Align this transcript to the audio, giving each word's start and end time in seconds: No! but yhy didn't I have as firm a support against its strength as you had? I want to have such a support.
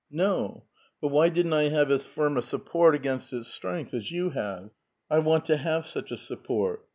No! 0.09 0.63
but 0.99 1.11
yhy 1.11 1.31
didn't 1.31 1.53
I 1.53 1.69
have 1.69 1.91
as 1.91 2.07
firm 2.07 2.35
a 2.35 2.41
support 2.41 2.95
against 2.95 3.33
its 3.33 3.49
strength 3.49 3.93
as 3.93 4.09
you 4.09 4.31
had? 4.31 4.71
I 5.11 5.19
want 5.19 5.45
to 5.45 5.57
have 5.57 5.85
such 5.85 6.09
a 6.11 6.17
support. 6.17 6.87